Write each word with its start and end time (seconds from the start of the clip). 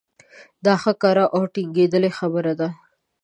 دا 0.65 0.73
ښه 0.81 0.93
کره 1.01 1.25
او 1.35 1.41
ټنګېدلې 1.53 2.09
خبره 2.19 2.53
ده. 2.59 2.69